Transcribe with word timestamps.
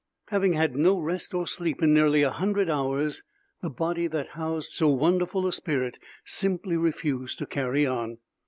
Having 0.29 0.53
had 0.53 0.75
no 0.75 0.97
rest 0.99 1.31
or 1.35 1.45
sleep 1.45 1.83
in 1.83 1.93
nearly 1.93 2.23
a 2.23 2.31
hundred 2.31 2.71
hours, 2.71 3.21
the 3.61 3.69
body 3.69 4.07
that 4.07 4.29
housed 4.29 4.71
so 4.71 4.87
wonderful 4.89 5.45
a 5.45 5.53
spirit 5.53 5.99
simply 6.25 6.75
refused 6.75 7.37
to 7.37 7.45
carry 7.45 7.85
on. 7.85 8.17